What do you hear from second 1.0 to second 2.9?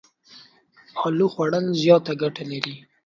الو خوړ ل زياته ګټه لري.